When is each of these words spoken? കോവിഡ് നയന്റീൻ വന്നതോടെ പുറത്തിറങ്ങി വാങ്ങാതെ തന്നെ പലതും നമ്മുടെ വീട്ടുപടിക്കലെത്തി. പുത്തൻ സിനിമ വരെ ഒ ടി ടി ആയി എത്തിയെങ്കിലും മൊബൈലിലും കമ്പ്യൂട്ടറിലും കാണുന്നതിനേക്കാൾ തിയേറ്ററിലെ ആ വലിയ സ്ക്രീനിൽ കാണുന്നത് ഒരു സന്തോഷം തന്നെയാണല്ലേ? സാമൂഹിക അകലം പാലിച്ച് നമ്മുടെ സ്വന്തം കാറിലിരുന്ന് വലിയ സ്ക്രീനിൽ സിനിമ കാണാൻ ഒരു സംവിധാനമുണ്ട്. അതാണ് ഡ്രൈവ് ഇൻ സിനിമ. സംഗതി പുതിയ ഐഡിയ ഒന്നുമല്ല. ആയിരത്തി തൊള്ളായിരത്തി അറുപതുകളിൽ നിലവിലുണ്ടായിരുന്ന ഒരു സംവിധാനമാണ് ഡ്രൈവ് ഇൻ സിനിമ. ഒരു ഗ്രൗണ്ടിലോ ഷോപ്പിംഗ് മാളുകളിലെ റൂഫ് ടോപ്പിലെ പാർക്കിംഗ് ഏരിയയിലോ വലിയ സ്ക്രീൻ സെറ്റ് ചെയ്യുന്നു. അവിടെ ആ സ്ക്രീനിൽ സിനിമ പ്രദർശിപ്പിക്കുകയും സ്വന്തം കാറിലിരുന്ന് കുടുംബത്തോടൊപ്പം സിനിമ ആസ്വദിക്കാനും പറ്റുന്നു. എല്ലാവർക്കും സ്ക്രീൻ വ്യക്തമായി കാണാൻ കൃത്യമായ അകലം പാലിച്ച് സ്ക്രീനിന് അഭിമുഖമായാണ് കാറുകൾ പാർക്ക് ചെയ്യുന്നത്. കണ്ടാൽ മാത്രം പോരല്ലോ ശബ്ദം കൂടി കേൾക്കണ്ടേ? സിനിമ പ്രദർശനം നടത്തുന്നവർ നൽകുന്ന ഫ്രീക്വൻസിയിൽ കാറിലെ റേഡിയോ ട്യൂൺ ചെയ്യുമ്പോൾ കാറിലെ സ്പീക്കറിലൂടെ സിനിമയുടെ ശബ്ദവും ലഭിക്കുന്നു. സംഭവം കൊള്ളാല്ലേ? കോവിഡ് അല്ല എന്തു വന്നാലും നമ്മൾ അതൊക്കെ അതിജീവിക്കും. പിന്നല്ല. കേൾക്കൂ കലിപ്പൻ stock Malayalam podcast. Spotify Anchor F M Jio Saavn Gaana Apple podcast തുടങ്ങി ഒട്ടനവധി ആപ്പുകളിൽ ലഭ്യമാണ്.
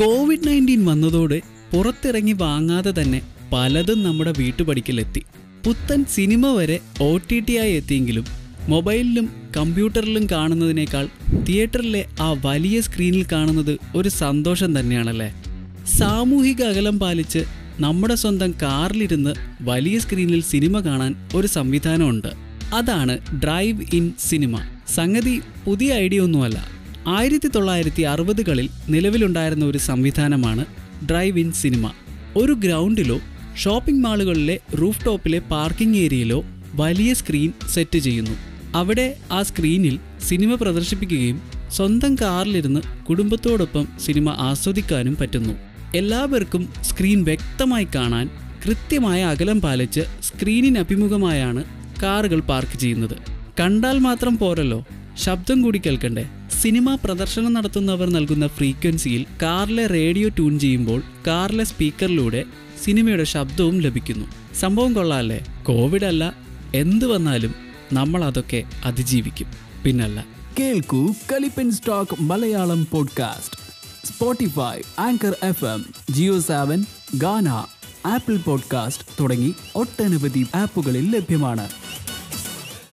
കോവിഡ് 0.00 0.48
നയന്റീൻ 0.48 0.84
വന്നതോടെ 0.84 1.40
പുറത്തിറങ്ങി 1.72 2.32
വാങ്ങാതെ 2.32 3.02
തന്നെ 3.02 3.22
പലതും 3.52 4.02
നമ്മുടെ 4.02 4.34
വീട്ടുപടിക്കലെത്തി. 4.38 5.22
പുത്തൻ 5.66 6.04
സിനിമ 6.04 6.52
വരെ 6.52 6.80
ഒ 7.02 7.16
ടി 7.16 7.40
ടി 7.40 7.56
ആയി 7.56 7.72
എത്തിയെങ്കിലും 7.72 8.24
മൊബൈലിലും 8.68 9.30
കമ്പ്യൂട്ടറിലും 9.56 10.26
കാണുന്നതിനേക്കാൾ 10.32 11.08
തിയേറ്ററിലെ 11.48 12.04
ആ 12.20 12.32
വലിയ 12.44 12.80
സ്ക്രീനിൽ 12.80 13.26
കാണുന്നത് 13.32 13.78
ഒരു 13.96 14.08
സന്തോഷം 14.08 14.80
തന്നെയാണല്ലേ? 14.80 15.42
സാമൂഹിക 15.96 16.62
അകലം 16.62 16.98
പാലിച്ച് 16.98 17.44
നമ്മുടെ 17.80 18.14
സ്വന്തം 18.14 18.50
കാറിലിരുന്ന് 18.50 19.34
വലിയ 19.60 19.98
സ്ക്രീനിൽ 19.98 20.42
സിനിമ 20.42 20.80
കാണാൻ 20.80 21.14
ഒരു 21.34 21.46
സംവിധാനമുണ്ട്. 21.46 22.28
അതാണ് 22.74 23.18
ഡ്രൈവ് 23.44 23.84
ഇൻ 23.92 24.12
സിനിമ. 24.28 24.58
സംഗതി 24.94 25.40
പുതിയ 25.66 25.94
ഐഡിയ 25.94 26.20
ഒന്നുമല്ല. 26.20 26.77
ആയിരത്തി 27.08 27.48
തൊള്ളായിരത്തി 27.48 28.02
അറുപതുകളിൽ 28.02 28.68
നിലവിലുണ്ടായിരുന്ന 28.88 29.64
ഒരു 29.64 29.78
സംവിധാനമാണ് 29.78 30.64
ഡ്രൈവ് 31.10 31.38
ഇൻ 31.38 31.52
സിനിമ. 31.52 31.92
ഒരു 32.36 32.52
ഗ്രൗണ്ടിലോ 32.52 33.20
ഷോപ്പിംഗ് 33.56 34.04
മാളുകളിലെ 34.04 34.58
റൂഫ് 34.80 35.06
ടോപ്പിലെ 35.06 35.38
പാർക്കിംഗ് 35.38 35.98
ഏരിയയിലോ 35.98 36.44
വലിയ 36.74 37.14
സ്ക്രീൻ 37.14 37.52
സെറ്റ് 37.74 37.98
ചെയ്യുന്നു. 37.98 38.30
അവിടെ 38.74 39.16
ആ 39.32 39.42
സ്ക്രീനിൽ 39.42 39.98
സിനിമ 40.28 40.54
പ്രദർശിപ്പിക്കുകയും 40.54 41.42
സ്വന്തം 41.72 42.14
കാറിലിരുന്ന് 42.14 42.80
കുടുംബത്തോടൊപ്പം 43.04 43.88
സിനിമ 44.04 44.30
ആസ്വദിക്കാനും 44.30 45.16
പറ്റുന്നു. 45.16 45.54
എല്ലാവർക്കും 45.94 46.68
സ്ക്രീൻ 46.80 47.24
വ്യക്തമായി 47.24 47.88
കാണാൻ 47.94 48.30
കൃത്യമായ 48.66 49.24
അകലം 49.24 49.60
പാലിച്ച് 49.60 50.00
സ്ക്രീനിന് 50.22 50.78
അഭിമുഖമായാണ് 50.78 51.64
കാറുകൾ 52.02 52.40
പാർക്ക് 52.40 52.78
ചെയ്യുന്നത്. 52.78 53.16
കണ്ടാൽ 53.60 53.98
മാത്രം 53.98 54.38
പോരല്ലോ 54.38 54.84
ശബ്ദം 55.18 55.62
കൂടി 55.62 55.80
കേൾക്കണ്ടേ? 55.86 56.26
സിനിമ 56.62 56.94
പ്രദർശനം 56.94 57.52
നടത്തുന്നവർ 57.52 58.10
നൽകുന്ന 58.10 58.46
ഫ്രീക്വൻസിയിൽ 58.46 59.26
കാറിലെ 59.42 59.86
റേഡിയോ 59.86 60.28
ട്യൂൺ 60.28 60.58
ചെയ്യുമ്പോൾ 60.58 61.02
കാറിലെ 61.26 61.64
സ്പീക്കറിലൂടെ 61.64 62.44
സിനിമയുടെ 62.84 63.24
ശബ്ദവും 63.24 63.80
ലഭിക്കുന്നു. 63.80 64.26
സംഭവം 64.60 64.92
കൊള്ളാല്ലേ? 64.92 65.46
കോവിഡ് 65.62 66.04
അല്ല 66.04 66.34
എന്തു 66.74 67.04
വന്നാലും 67.04 67.54
നമ്മൾ 67.92 68.24
അതൊക്കെ 68.24 68.64
അതിജീവിക്കും. 68.84 69.46
പിന്നല്ല. 69.84 70.26
കേൾക്കൂ 70.60 71.14
കലിപ്പൻ 71.32 71.70
stock 71.70 72.22
Malayalam 72.22 72.86
podcast. 72.90 73.60
Spotify 74.08 74.80
Anchor 74.98 75.36
F 75.42 75.64
M 75.64 75.84
Jio 76.10 76.40
Saavn 76.40 76.84
Gaana 77.14 77.48
Apple 78.06 78.36
podcast 78.36 79.08
തുടങ്ങി 79.20 79.54
ഒട്ടനവധി 79.74 80.46
ആപ്പുകളിൽ 80.54 81.16
ലഭ്യമാണ്. 81.16 81.68